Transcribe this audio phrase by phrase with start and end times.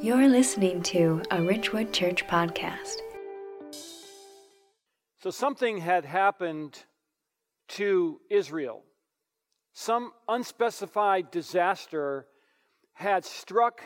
[0.00, 2.98] You're listening to a Ridgewood Church podcast.
[5.20, 6.78] So, something had happened
[7.70, 8.84] to Israel.
[9.72, 12.26] Some unspecified disaster
[12.92, 13.82] had struck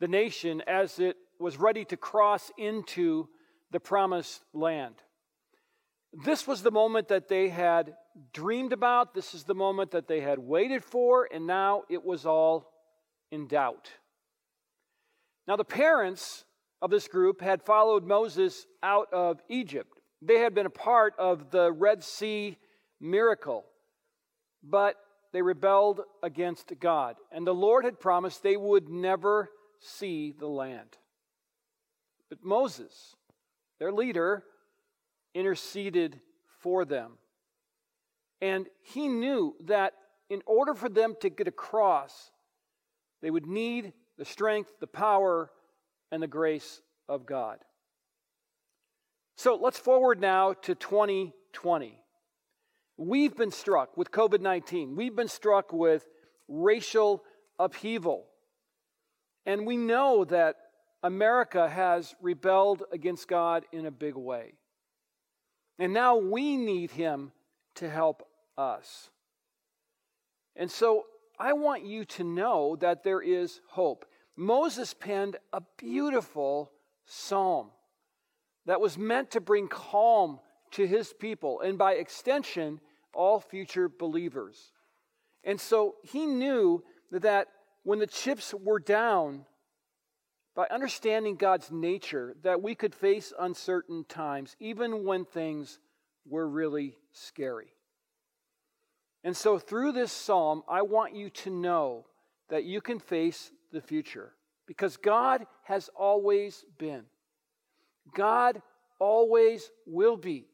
[0.00, 3.28] the nation as it was ready to cross into
[3.70, 4.96] the promised land.
[6.24, 7.94] This was the moment that they had
[8.32, 9.14] dreamed about.
[9.14, 12.72] This is the moment that they had waited for, and now it was all
[13.30, 13.88] in doubt.
[15.46, 16.44] Now, the parents
[16.80, 20.00] of this group had followed Moses out of Egypt.
[20.22, 22.56] They had been a part of the Red Sea
[23.00, 23.64] miracle,
[24.62, 24.96] but
[25.32, 27.16] they rebelled against God.
[27.30, 30.96] And the Lord had promised they would never see the land.
[32.30, 33.16] But Moses,
[33.78, 34.44] their leader,
[35.34, 36.20] interceded
[36.60, 37.18] for them.
[38.40, 39.94] And he knew that
[40.30, 42.30] in order for them to get across,
[43.20, 45.50] they would need the strength, the power,
[46.10, 47.58] and the grace of God.
[49.36, 51.98] So let's forward now to 2020.
[52.96, 56.06] We've been struck with COVID 19, we've been struck with
[56.48, 57.24] racial
[57.58, 58.26] upheaval.
[59.46, 60.56] And we know that
[61.02, 64.54] America has rebelled against God in a big way.
[65.78, 67.32] And now we need Him
[67.74, 69.10] to help us.
[70.56, 71.04] And so
[71.38, 74.06] I want you to know that there is hope.
[74.36, 76.72] Moses penned a beautiful
[77.06, 77.70] psalm
[78.66, 80.40] that was meant to bring calm
[80.72, 82.80] to his people and by extension,
[83.12, 84.72] all future believers.
[85.44, 87.48] And so he knew that
[87.82, 89.44] when the chips were down,
[90.54, 95.80] by understanding God's nature, that we could face uncertain times, even when things
[96.26, 97.73] were really scary.
[99.24, 102.04] And so, through this psalm, I want you to know
[102.50, 104.34] that you can face the future
[104.66, 107.04] because God has always been.
[108.14, 108.60] God
[108.98, 110.44] always will be.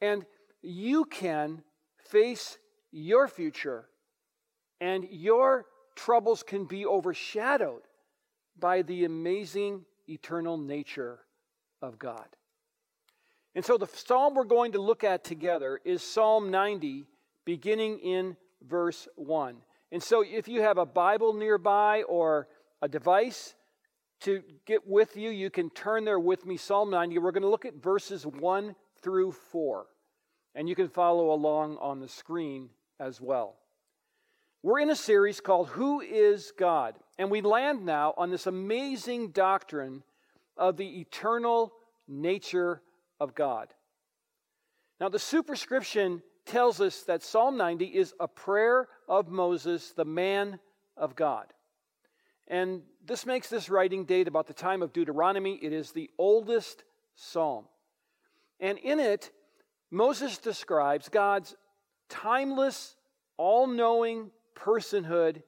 [0.00, 0.24] And
[0.62, 1.62] you can
[2.08, 2.56] face
[2.92, 3.84] your future,
[4.80, 7.82] and your troubles can be overshadowed
[8.58, 11.20] by the amazing eternal nature
[11.82, 12.26] of God.
[13.54, 17.06] And so, the psalm we're going to look at together is Psalm 90
[17.44, 18.36] beginning in
[18.66, 19.56] verse 1.
[19.92, 22.48] And so, if you have a Bible nearby or
[22.80, 23.54] a device
[24.20, 27.18] to get with you, you can turn there with me, Psalm 90.
[27.18, 29.86] We're going to look at verses 1 through 4.
[30.54, 33.56] And you can follow along on the screen as well.
[34.62, 36.96] We're in a series called Who is God?
[37.18, 40.02] And we land now on this amazing doctrine
[40.56, 41.72] of the eternal
[42.06, 42.82] nature
[43.18, 43.68] of God.
[45.00, 50.58] Now, the superscription tells us that Psalm 90 is a prayer of Moses, the man
[50.96, 51.46] of God.
[52.48, 55.54] And this makes this writing date about the time of Deuteronomy.
[55.62, 56.82] It is the oldest
[57.14, 57.66] psalm.
[58.58, 59.30] And in it,
[59.92, 61.54] Moses describes God's
[62.08, 62.96] timeless,
[63.36, 65.42] all knowing personhood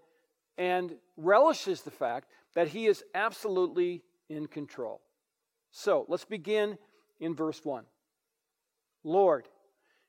[0.56, 5.00] and relishes the fact that he is absolutely in control.
[5.72, 6.78] So let's begin
[7.18, 7.84] in verse 1.
[9.02, 9.48] Lord,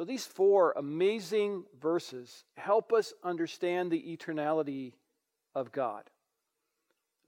[0.00, 4.94] So, these four amazing verses help us understand the eternality
[5.54, 6.04] of God.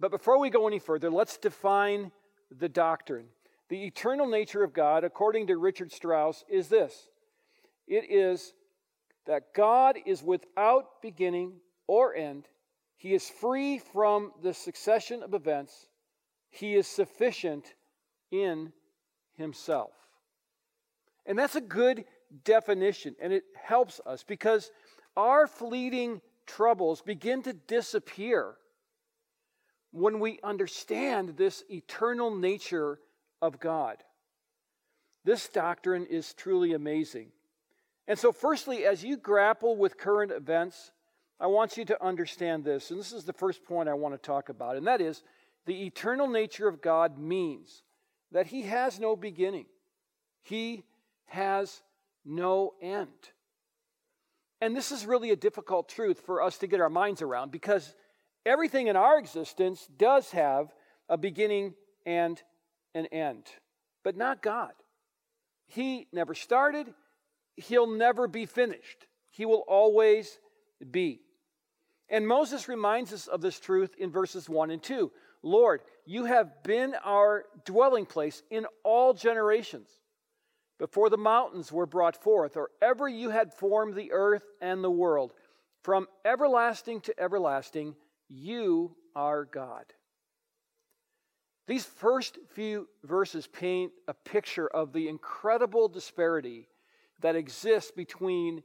[0.01, 2.13] But before we go any further, let's define
[2.51, 3.27] the doctrine.
[3.69, 7.11] The eternal nature of God, according to Richard Strauss, is this
[7.87, 8.55] it is
[9.27, 11.57] that God is without beginning
[11.87, 12.49] or end,
[12.97, 15.91] He is free from the succession of events,
[16.49, 17.75] He is sufficient
[18.31, 18.73] in
[19.35, 19.93] Himself.
[21.27, 22.07] And that's a good
[22.45, 24.71] definition, and it helps us because
[25.17, 28.55] our fleeting troubles begin to disappear
[29.93, 32.99] when we understand this eternal nature
[33.41, 33.99] of God.
[35.25, 37.29] This doctrine is truly amazing.
[38.09, 40.91] And so, firstly, as you grapple with current events,
[41.39, 42.91] I want you to understand this.
[42.91, 45.23] And this is the first point I want to talk about, and that is
[45.67, 47.83] the eternal nature of God means
[48.33, 49.67] that He has no beginning,
[50.43, 50.85] He
[51.27, 51.83] has
[52.25, 53.09] no end.
[54.61, 57.95] And this is really a difficult truth for us to get our minds around because
[58.45, 60.73] Everything in our existence does have
[61.09, 61.75] a beginning
[62.05, 62.43] and
[62.95, 63.47] an end,
[64.03, 64.73] but not God.
[65.67, 66.93] He never started,
[67.57, 69.07] He'll never be finished.
[69.31, 70.39] He will always
[70.91, 71.21] be.
[72.09, 75.11] And Moses reminds us of this truth in verses 1 and 2.
[75.43, 79.89] Lord, you have been our dwelling place in all generations.
[80.79, 84.91] Before the mountains were brought forth, or ever you had formed the earth and the
[84.91, 85.33] world,
[85.83, 87.95] from everlasting to everlasting,
[88.29, 89.85] you are God.
[91.67, 96.69] These first few verses paint a picture of the incredible disparity
[97.21, 98.63] that exists between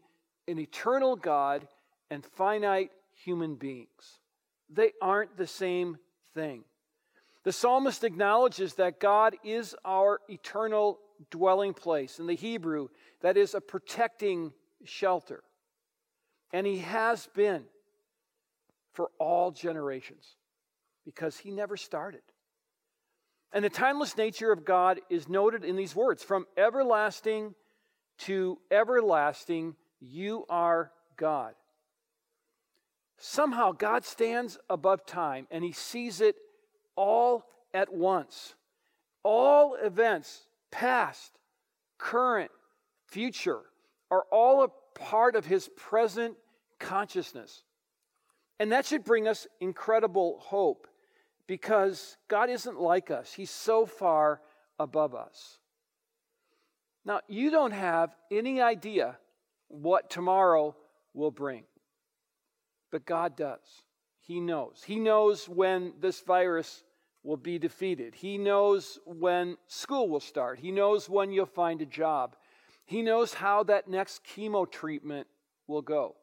[0.48, 1.68] an eternal God
[2.10, 4.20] and finite human beings.
[4.70, 5.98] They aren't the same
[6.34, 6.64] thing.
[7.44, 11.00] The psalmist acknowledges that God is our eternal
[11.30, 12.20] dwelling place.
[12.20, 12.90] In the Hebrew,
[13.22, 14.54] that is a protecting
[14.84, 15.44] shelter.
[16.54, 17.64] And he has been
[18.94, 20.36] for all generations
[21.06, 22.22] because he never started.
[23.54, 27.56] And the timeless nature of God is noted in these words from everlasting
[28.20, 31.54] to everlasting, you are God.
[33.18, 36.36] Somehow, God stands above time and he sees it
[36.96, 38.56] all at once.
[39.24, 41.32] All events, past,
[41.98, 42.52] current,
[43.08, 43.62] future,
[44.12, 46.36] are all a part of his present
[46.80, 47.64] consciousness.
[48.60, 50.88] And that should bring us incredible hope
[51.48, 54.42] because God isn't like us, He's so far
[54.80, 55.60] above us.
[57.06, 59.18] Now, you don't have any idea
[59.70, 60.76] what tomorrow
[61.14, 61.64] will bring,
[62.92, 63.84] but God does.
[64.20, 64.84] He knows.
[64.86, 66.84] He knows when this virus
[67.28, 68.16] will be defeated.
[68.16, 70.60] He knows when school will start.
[70.60, 72.38] He knows when you'll find a job.
[72.86, 75.28] He knows how that next chemo treatment
[75.68, 76.16] will go.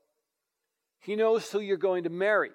[1.00, 2.52] He knows who you're going to marry.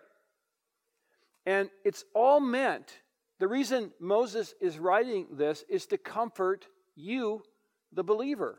[1.45, 2.91] And it's all meant,
[3.37, 6.65] the reason Moses is writing this is to comfort
[6.95, 7.43] you,
[7.93, 8.57] the believer.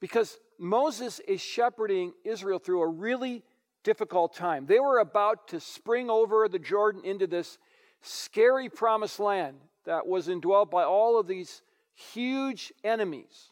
[0.00, 3.44] Because Moses is shepherding Israel through a really
[3.84, 4.66] difficult time.
[4.66, 7.56] They were about to spring over the Jordan into this
[8.04, 11.62] scary promised land that was indwelt by all of these
[11.94, 13.50] huge enemies.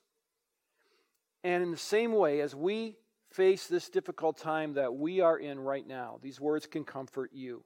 [1.45, 2.97] And in the same way, as we
[3.31, 7.65] face this difficult time that we are in right now, these words can comfort you.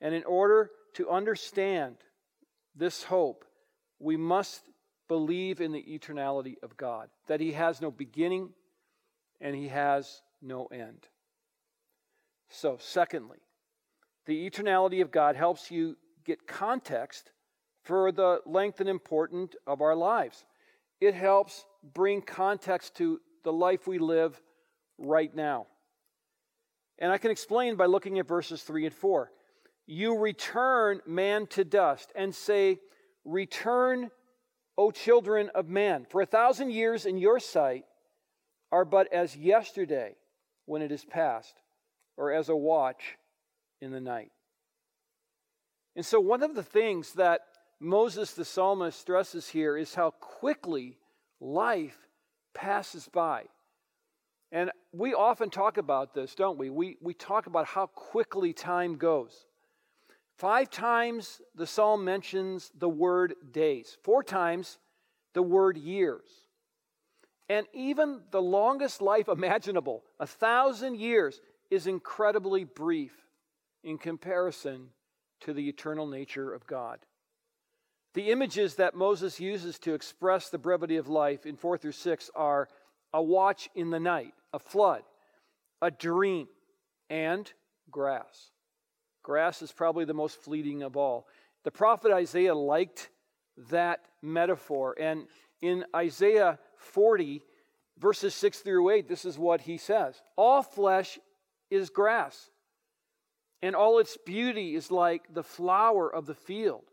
[0.00, 1.96] And in order to understand
[2.74, 3.44] this hope,
[3.98, 4.62] we must
[5.08, 8.50] believe in the eternality of God, that He has no beginning
[9.40, 11.06] and He has no end.
[12.48, 13.38] So, secondly,
[14.26, 17.30] the eternality of God helps you get context
[17.84, 20.44] for the length and importance of our lives.
[21.00, 21.64] It helps
[21.94, 24.40] bring context to the life we live
[24.98, 25.66] right now.
[26.98, 29.30] And I can explain by looking at verses 3 and 4.
[29.86, 32.80] You return man to dust and say,
[33.24, 34.10] Return,
[34.76, 36.06] O children of man.
[36.08, 37.84] For a thousand years in your sight
[38.72, 40.16] are but as yesterday
[40.64, 41.54] when it is past,
[42.16, 43.16] or as a watch
[43.80, 44.30] in the night.
[45.94, 47.40] And so, one of the things that
[47.80, 50.98] Moses the psalmist stresses here is how quickly
[51.40, 52.08] life
[52.54, 53.44] passes by.
[54.52, 56.70] And we often talk about this, don't we?
[56.70, 59.46] We, we talk about how quickly time goes.
[60.36, 64.78] Five times the psalm mentions the word days, four times
[65.34, 66.28] the word years.
[67.48, 71.40] And even the longest life imaginable, a thousand years,
[71.70, 73.25] is incredibly brief
[73.82, 74.88] in comparison
[75.40, 76.98] to the eternal nature of God.
[78.14, 82.30] The images that Moses uses to express the brevity of life in 4 through 6
[82.34, 82.68] are
[83.12, 85.02] a watch in the night, a flood,
[85.82, 86.48] a dream,
[87.10, 87.52] and
[87.90, 88.50] grass.
[89.22, 91.26] Grass is probably the most fleeting of all.
[91.64, 93.10] The prophet Isaiah liked
[93.70, 94.94] that metaphor.
[94.98, 95.26] And
[95.60, 97.42] in Isaiah 40,
[97.98, 101.18] verses 6 through 8, this is what he says All flesh
[101.70, 102.50] is grass,
[103.62, 106.84] and all its beauty is like the flower of the field.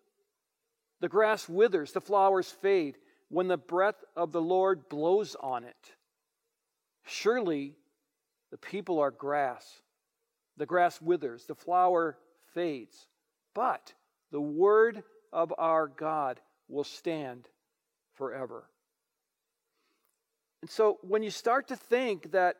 [1.01, 2.97] The grass withers, the flowers fade
[3.29, 5.95] when the breath of the Lord blows on it.
[7.05, 7.75] Surely
[8.51, 9.81] the people are grass.
[10.57, 12.17] The grass withers, the flower
[12.53, 13.07] fades,
[13.55, 13.93] but
[14.31, 16.39] the word of our God
[16.69, 17.49] will stand
[18.13, 18.69] forever.
[20.61, 22.55] And so when you start to think that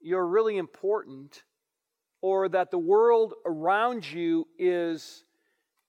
[0.00, 1.42] you're really important
[2.22, 5.24] or that the world around you is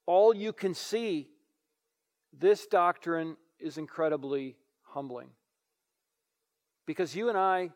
[0.06, 1.30] all you can see,
[2.38, 5.30] this doctrine is incredibly humbling.
[6.86, 7.70] Because you and I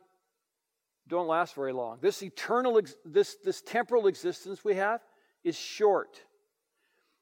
[1.07, 1.99] don't last very long.
[2.01, 5.01] This eternal, this, this temporal existence we have,
[5.43, 6.21] is short.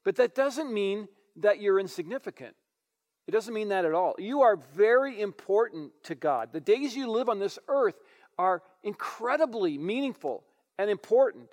[0.03, 2.55] But that doesn't mean that you're insignificant.
[3.27, 4.15] It doesn't mean that at all.
[4.17, 6.49] You are very important to God.
[6.53, 7.95] The days you live on this earth
[8.37, 10.43] are incredibly meaningful
[10.77, 11.49] and important.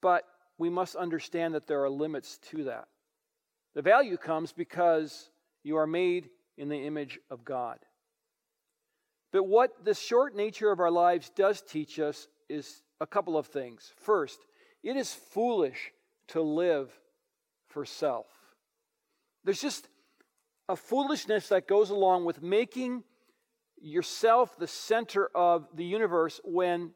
[0.00, 0.24] But
[0.58, 2.88] we must understand that there are limits to that.
[3.74, 5.30] The value comes because
[5.62, 6.28] you are made
[6.58, 7.78] in the image of God.
[9.32, 13.46] But what the short nature of our lives does teach us is a couple of
[13.46, 13.92] things.
[13.96, 14.40] First,
[14.82, 15.92] it is foolish
[16.28, 16.92] to live
[17.68, 18.26] for self.
[19.44, 19.88] There's just
[20.68, 23.04] a foolishness that goes along with making
[23.80, 26.92] yourself the center of the universe when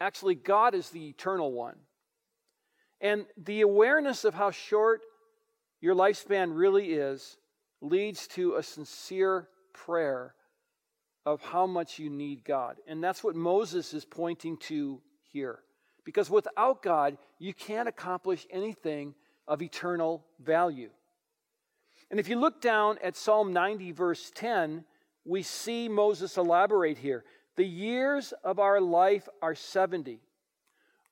[0.00, 1.76] actually God is the eternal one.
[3.00, 5.02] And the awareness of how short
[5.80, 7.36] your lifespan really is
[7.80, 10.34] leads to a sincere prayer
[11.24, 12.78] of how much you need God.
[12.86, 15.00] And that's what Moses is pointing to
[15.30, 15.60] here.
[16.04, 19.14] Because without God, you can't accomplish anything
[19.46, 20.90] of eternal value.
[22.10, 24.84] And if you look down at Psalm 90, verse 10,
[25.24, 27.24] we see Moses elaborate here.
[27.58, 30.20] The years of our life are 70,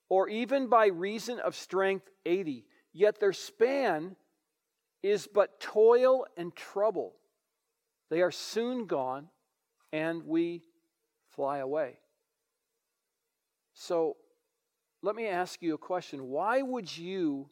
[0.09, 4.15] or even by reason of strength, 80, yet their span
[5.03, 7.17] is but toil and trouble.
[8.11, 9.27] They are soon gone,
[9.93, 10.63] and we
[11.31, 11.99] fly away.
[13.75, 14.17] So
[15.03, 16.29] let me ask you a question.
[16.29, 17.51] Why would you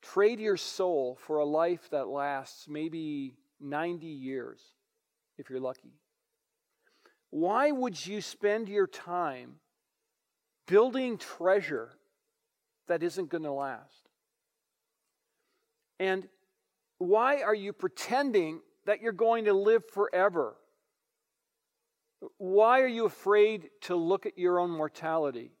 [0.00, 4.62] trade your soul for a life that lasts maybe 90 years,
[5.36, 6.01] if you're lucky?
[7.32, 9.54] Why would you spend your time
[10.66, 11.88] building treasure
[12.88, 14.10] that isn't going to last?
[15.98, 16.28] And
[16.98, 20.56] why are you pretending that you're going to live forever?
[22.36, 25.52] Why are you afraid to look at your own mortality?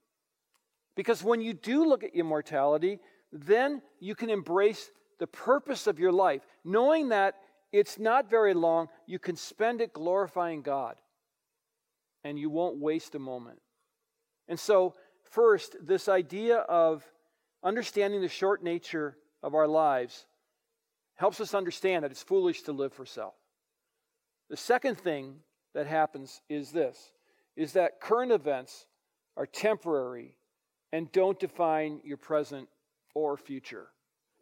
[0.94, 3.00] Because when you do look at your mortality,
[3.32, 7.36] then you can embrace the purpose of your life, knowing that
[7.72, 10.96] it's not very long, you can spend it glorifying God,
[12.24, 13.60] and you won't waste a moment.
[14.48, 14.94] And so,
[15.30, 17.04] first, this idea of
[17.62, 20.26] understanding the short nature of our lives
[21.14, 23.34] helps us understand that it's foolish to live for self.
[24.50, 25.36] The second thing
[25.74, 27.12] that happens is this
[27.56, 28.86] is that current events
[29.36, 30.36] are temporary
[30.92, 32.68] and don't define your present
[33.14, 33.88] or future.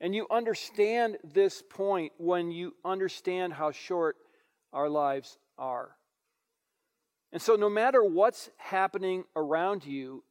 [0.00, 4.16] And you understand this point when you understand how short
[4.72, 5.96] our lives are.
[7.32, 10.25] And so, no matter what's happening around you,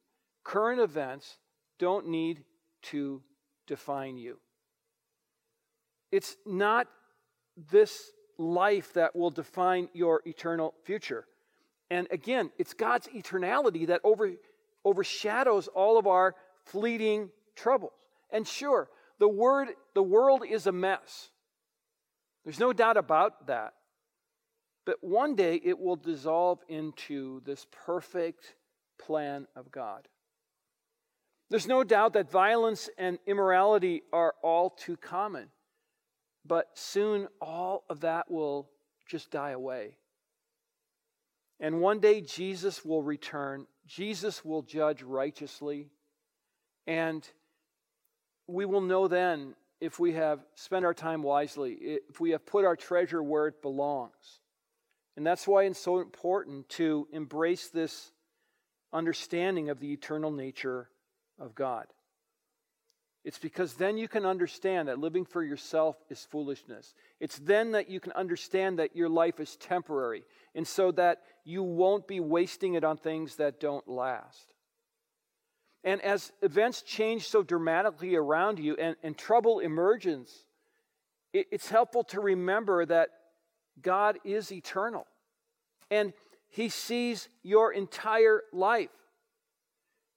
[0.44, 1.38] current events
[1.78, 2.44] don't need
[2.82, 3.22] to
[3.66, 4.38] define you.
[6.12, 6.88] It's not
[7.70, 11.26] this life that will define your eternal future.
[11.90, 14.32] And again, it's God's eternality that over,
[14.84, 17.92] overshadows all of our fleeting troubles.
[18.30, 18.88] And sure,
[19.18, 21.30] the word the world is a mess.
[22.44, 23.74] There's no doubt about that.
[24.86, 28.54] But one day it will dissolve into this perfect
[28.98, 30.08] plan of God.
[31.50, 35.48] There's no doubt that violence and immorality are all too common.
[36.46, 38.70] But soon all of that will
[39.06, 39.96] just die away.
[41.58, 43.66] And one day Jesus will return.
[43.86, 45.90] Jesus will judge righteously.
[46.86, 47.28] And
[48.46, 51.72] we will know then if we have spent our time wisely,
[52.08, 54.39] if we have put our treasure where it belongs.
[55.16, 58.12] And that's why it's so important to embrace this
[58.92, 60.88] understanding of the eternal nature
[61.38, 61.86] of God.
[63.22, 66.94] It's because then you can understand that living for yourself is foolishness.
[67.20, 70.24] It's then that you can understand that your life is temporary,
[70.54, 74.54] and so that you won't be wasting it on things that don't last.
[75.84, 80.46] And as events change so dramatically around you and, and trouble emerges,
[81.32, 83.08] it, it's helpful to remember that
[83.82, 85.06] God is eternal
[85.90, 86.12] and
[86.48, 88.90] He sees your entire life.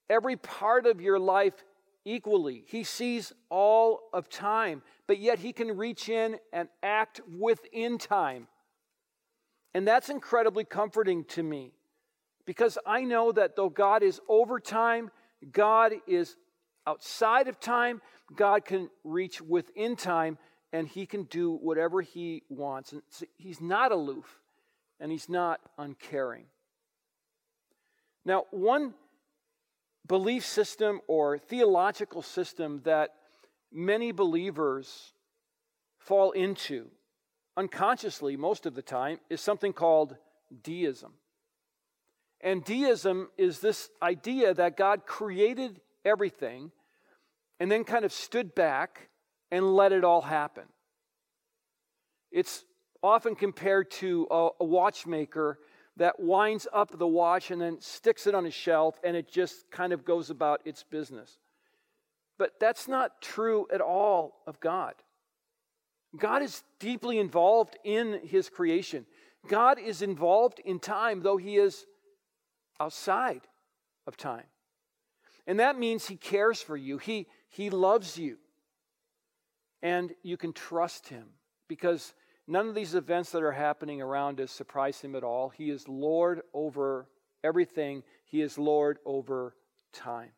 [0.10, 1.64] Every part of your life
[2.06, 2.64] equally.
[2.68, 8.48] He sees all of time, but yet he can reach in and act within time.
[9.74, 11.72] And that's incredibly comforting to me
[12.46, 15.10] because I know that though God is over time,
[15.52, 16.36] God is
[16.86, 18.02] outside of time,
[18.36, 20.38] God can reach within time
[20.74, 22.92] and he can do whatever he wants.
[22.92, 23.04] And
[23.38, 24.42] he's not aloof
[25.00, 26.46] and he's not uncaring.
[28.26, 28.96] Now, one
[30.08, 33.12] belief system or theological system that
[33.72, 35.14] many believers
[36.00, 36.90] fall into
[37.56, 40.18] unconsciously most of the time is something called
[40.64, 41.14] deism.
[42.42, 46.72] And deism is this idea that God created everything
[47.60, 49.10] and then kind of stood back
[49.54, 50.64] and let it all happen.
[52.32, 52.66] It's
[53.04, 55.60] often compared to a, a watchmaker
[55.98, 59.70] that winds up the watch and then sticks it on a shelf and it just
[59.70, 61.38] kind of goes about its business.
[62.40, 64.96] But that's not true at all of God.
[66.18, 69.06] God is deeply involved in his creation.
[69.48, 71.86] God is involved in time, though he is
[72.80, 73.42] outside
[74.08, 74.46] of time.
[75.46, 78.38] And that means he cares for you, he, he loves you,
[79.84, 81.26] and you can trust him
[81.68, 82.14] because
[82.48, 85.50] none of these events that are happening around us surprise him at all.
[85.50, 87.08] He is Lord over
[87.44, 89.56] everything, he is Lord over
[89.92, 90.30] time.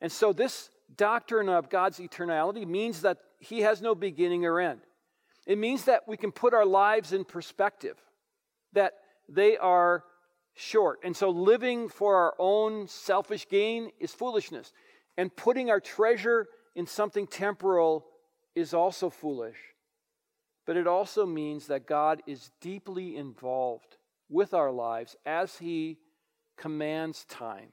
[0.00, 4.80] And so, this doctrine of God's eternality means that he has no beginning or end.
[5.46, 7.96] It means that we can put our lives in perspective,
[8.72, 8.94] that
[9.28, 10.04] they are
[10.54, 11.00] short.
[11.04, 14.72] And so living for our own selfish gain is foolishness.
[15.16, 18.04] And putting our treasure in something temporal
[18.54, 19.56] is also foolish.
[20.66, 23.96] But it also means that God is deeply involved
[24.28, 25.98] with our lives as He
[26.56, 27.70] commands time,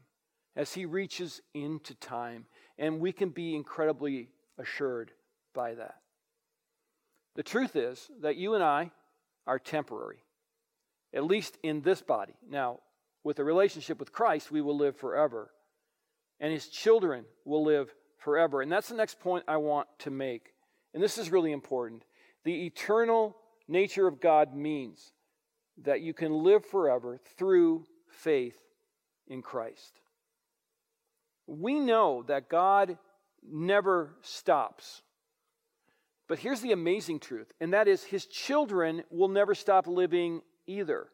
[0.55, 2.45] as He reaches into time.
[2.77, 5.11] And we can be incredibly assured
[5.53, 5.95] by that.
[7.35, 8.91] The truth is that you and I
[9.45, 10.23] are temporary,
[11.13, 12.35] at least in this body.
[12.49, 12.79] Now,
[13.23, 15.49] with a relationship with Christ, we will live forever,
[16.39, 17.93] and his children will live
[18.23, 18.61] forever.
[18.61, 20.53] And that's the next point I want to make.
[20.93, 22.03] And this is really important.
[22.43, 23.35] The eternal
[23.67, 25.11] nature of God means
[25.83, 28.57] that you can live forever through faith
[29.27, 29.99] in Christ.
[31.47, 32.97] We know that God
[33.47, 35.01] never stops.
[36.27, 41.07] But here's the amazing truth, and that is his children will never stop living either.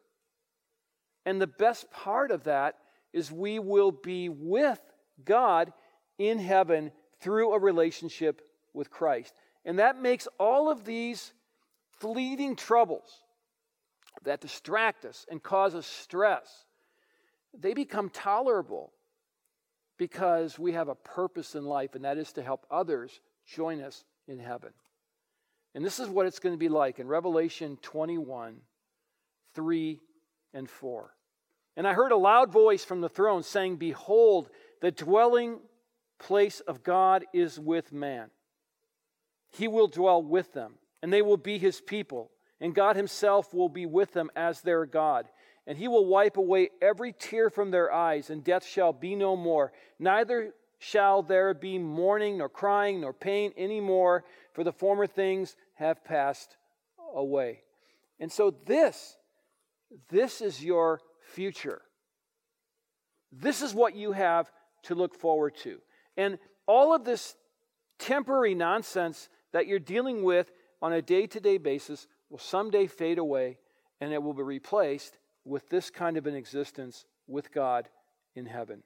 [1.26, 2.76] And the best part of that
[3.12, 4.80] is we will be with
[5.24, 5.72] God
[6.18, 9.34] in heaven through a relationship with Christ.
[9.64, 11.32] And that makes all of these
[11.98, 13.22] fleeting troubles
[14.24, 16.64] that distract us and cause us stress,
[17.58, 18.92] they become tolerable
[19.96, 24.04] because we have a purpose in life, and that is to help others join us
[24.26, 24.70] in heaven.
[25.74, 28.56] And this is what it's going to be like in Revelation 21
[29.54, 30.00] 3
[30.54, 31.10] and 4.
[31.76, 34.48] And I heard a loud voice from the throne saying, Behold,
[34.80, 35.58] the dwelling
[36.20, 38.30] place of God is with man.
[39.50, 42.30] He will dwell with them, and they will be his people,
[42.60, 45.26] and God himself will be with them as their God.
[45.66, 49.34] And he will wipe away every tear from their eyes, and death shall be no
[49.36, 49.72] more.
[49.98, 55.56] Neither shall there be mourning, nor crying, nor pain any more, for the former things
[55.74, 56.56] have passed
[57.14, 57.60] away.
[58.18, 59.16] And so, this,
[60.10, 61.82] this is your future.
[63.32, 64.50] This is what you have
[64.84, 65.80] to look forward to.
[66.20, 67.34] And all of this
[67.98, 70.52] temporary nonsense that you're dealing with
[70.82, 73.56] on a day to day basis will someday fade away
[74.02, 77.88] and it will be replaced with this kind of an existence with God
[78.36, 78.82] in heaven.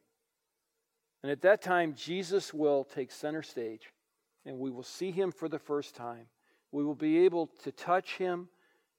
[1.24, 3.92] And at that time, Jesus will take center stage
[4.46, 6.26] and we will see him for the first time.
[6.70, 8.48] We will be able to touch him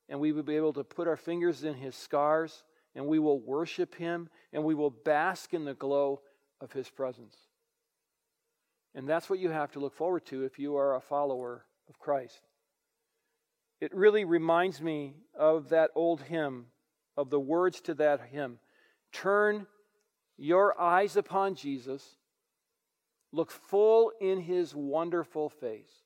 [0.09, 3.39] and we will be able to put our fingers in his scars and we will
[3.39, 6.19] worship him and we will bask in the glow
[6.59, 7.44] of his presence.
[8.95, 11.99] And that's what you have to look forward to if you are a follower of
[11.99, 12.39] Christ.
[13.81, 16.67] It really reminds me of that old hymn,
[17.17, 18.59] of the words to that hymn
[19.11, 19.67] Turn
[20.37, 22.17] your eyes upon Jesus,
[23.31, 26.03] look full in his wonderful face,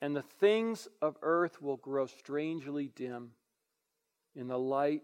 [0.00, 3.32] and the things of earth will grow strangely dim
[4.34, 5.02] in the light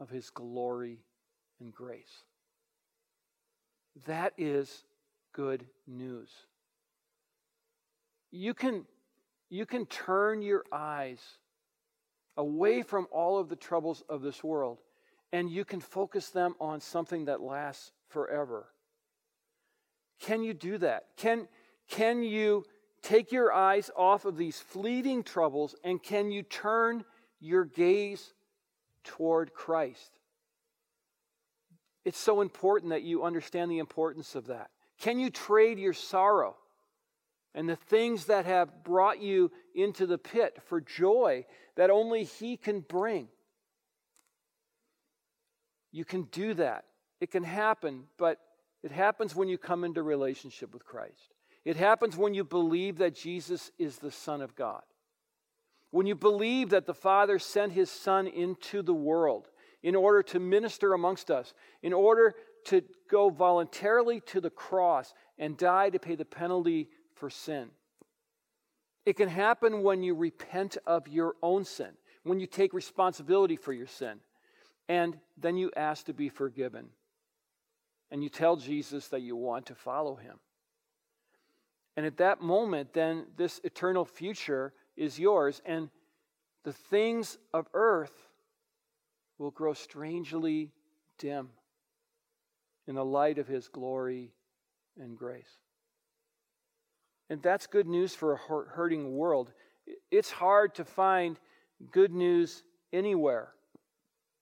[0.00, 1.00] of his glory
[1.60, 2.24] and grace.
[4.06, 4.84] That is
[5.32, 6.30] good news.
[8.30, 8.86] You can,
[9.50, 11.20] you can turn your eyes
[12.36, 14.78] away from all of the troubles of this world
[15.32, 18.66] and you can focus them on something that lasts forever.
[20.20, 21.04] Can you do that?
[21.16, 21.48] Can,
[21.88, 22.64] can you
[23.02, 27.04] take your eyes off of these fleeting troubles and can you turn
[27.42, 28.32] your gaze
[29.04, 30.12] toward Christ.
[32.04, 34.70] It's so important that you understand the importance of that.
[35.02, 36.54] Can you trade your sorrow
[37.56, 41.44] and the things that have brought you into the pit for joy
[41.76, 43.26] that only He can bring?
[45.90, 46.84] You can do that.
[47.20, 48.38] It can happen, but
[48.84, 51.34] it happens when you come into relationship with Christ.
[51.64, 54.82] It happens when you believe that Jesus is the Son of God.
[55.90, 59.48] When you believe that the Father sent his Son into the world
[59.82, 65.56] in order to minister amongst us, in order to go voluntarily to the cross and
[65.56, 67.68] die to pay the penalty for sin.
[69.04, 71.90] It can happen when you repent of your own sin,
[72.22, 74.20] when you take responsibility for your sin,
[74.88, 76.88] and then you ask to be forgiven.
[78.10, 80.38] And you tell Jesus that you want to follow him.
[81.96, 85.90] And at that moment, then this eternal future is yours, and
[86.64, 88.28] the things of earth
[89.38, 90.70] will grow strangely
[91.18, 91.48] dim
[92.86, 94.32] in the light of his glory
[94.98, 95.58] and grace.
[97.30, 99.52] And that's good news for a hurting world.
[100.10, 101.38] It's hard to find
[101.90, 103.52] good news anywhere,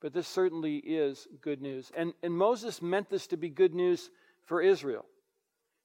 [0.01, 1.93] but this certainly is good news.
[1.97, 4.11] And, and Moses meant this to be good news
[4.45, 5.05] for Israel.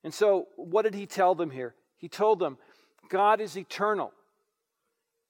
[0.04, 1.76] And so, what did he tell them here?
[1.98, 2.58] He told them,
[3.10, 4.12] God is eternal,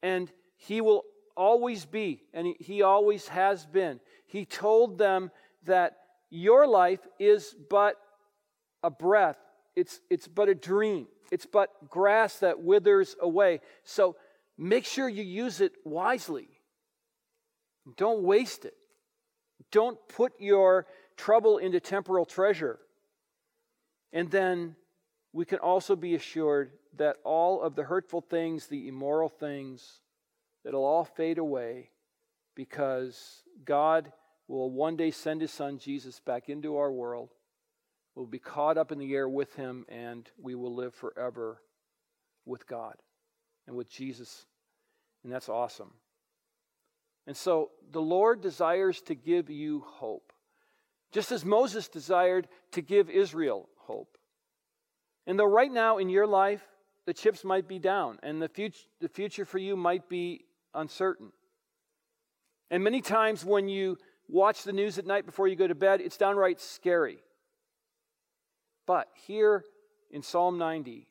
[0.02, 1.04] and he will
[1.36, 4.00] always be, and he, always has been.
[4.26, 5.32] He told them
[5.66, 5.98] that
[6.36, 7.96] your life is but
[8.84, 9.38] a breath,
[9.76, 13.62] it's, it's but a dream, it's but grass that withers away.
[13.84, 14.16] So
[14.58, 16.48] make sure you use it wisely.
[17.98, 18.76] Don't waste it.
[19.72, 20.86] Don't put your
[21.18, 22.80] trouble into temporal treasure.
[24.12, 24.76] And then
[25.34, 30.02] we can also be assured that all of the hurtful things, the immoral things,
[30.64, 31.90] that'll all fade away
[32.56, 34.12] because God
[34.48, 37.30] will one day send his son Jesus back into our world.
[38.16, 41.62] We'll be caught up in the air with him, and we will live forever
[42.46, 42.96] with God
[43.68, 44.46] and with Jesus.
[45.24, 45.92] And that's awesome.
[47.28, 50.32] And so the Lord desires to give you hope,
[51.12, 54.18] just as Moses desired to give Israel hope.
[55.28, 56.62] And though right now in your life,
[57.06, 61.32] the chips might be down, and the future, the future for you might be uncertain.
[62.72, 66.02] And many times when you watch the news at night before you go to bed,
[66.02, 67.20] it's downright scary.
[68.86, 69.64] But here
[70.12, 71.08] in Psalm 90,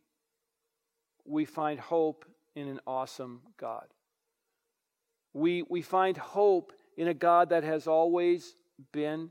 [1.25, 2.25] we find hope
[2.55, 3.87] in an awesome God.
[5.33, 8.57] We, we find hope in a God that has always
[8.93, 9.31] been,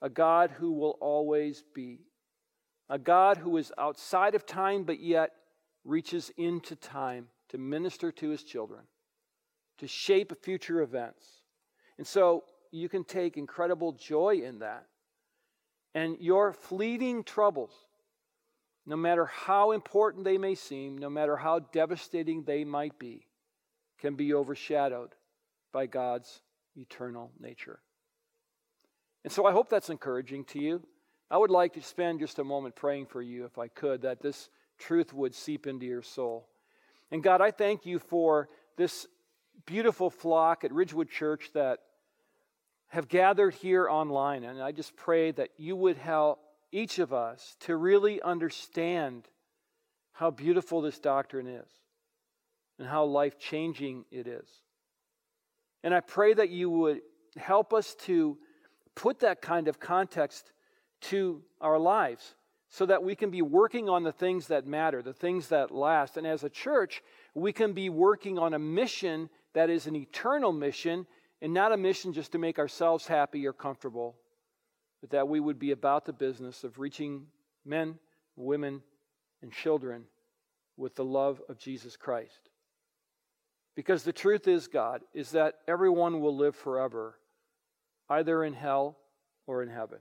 [0.00, 2.00] a God who will always be,
[2.88, 5.30] a God who is outside of time but yet
[5.84, 8.82] reaches into time to minister to his children,
[9.78, 11.26] to shape future events.
[11.98, 14.86] And so you can take incredible joy in that.
[15.94, 17.72] And your fleeting troubles,
[18.86, 23.26] no matter how important they may seem, no matter how devastating they might be,
[24.00, 25.10] can be overshadowed
[25.70, 26.40] by God's
[26.74, 27.78] eternal nature.
[29.22, 30.82] And so I hope that's encouraging to you.
[31.30, 34.20] I would like to spend just a moment praying for you, if I could, that
[34.20, 36.48] this truth would seep into your soul.
[37.10, 39.06] And God, I thank you for this
[39.66, 41.78] beautiful flock at Ridgewood Church that
[42.92, 44.44] have gathered here online.
[44.44, 49.26] And I just pray that you would help each of us to really understand
[50.12, 51.68] how beautiful this doctrine is
[52.78, 54.46] and how life changing it is.
[55.82, 57.00] And I pray that you would
[57.38, 58.36] help us to
[58.94, 60.52] put that kind of context
[61.02, 62.34] to our lives
[62.68, 66.18] so that we can be working on the things that matter, the things that last.
[66.18, 67.02] And as a church,
[67.34, 71.06] we can be working on a mission that is an eternal mission
[71.42, 74.16] and not a mission just to make ourselves happy or comfortable,
[75.00, 77.26] but that we would be about the business of reaching
[77.64, 77.98] men,
[78.36, 78.80] women,
[79.42, 80.04] and children
[80.76, 82.48] with the love of Jesus Christ.
[83.74, 87.18] Because the truth is, God, is that everyone will live forever,
[88.08, 88.96] either in hell
[89.48, 89.98] or in heaven.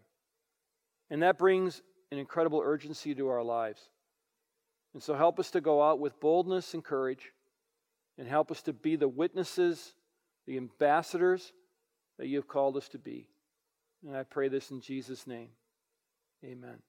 [1.10, 3.82] And that brings an incredible urgency to our lives.
[4.94, 7.34] And so help us to go out with boldness and courage,
[8.20, 9.96] and help us to be the witnesses
[10.48, 11.54] the ambassadors
[12.18, 13.30] that you have called us to be.
[14.06, 15.50] And I pray this in Jesus' name.
[16.44, 16.80] Amen.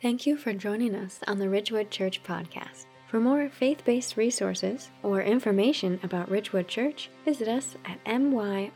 [0.00, 2.86] Thank you for joining us on the Ridgewood Church podcast.
[3.08, 8.72] For more faith based resources or information about Ridgewood Church, visit us at myrwc.org.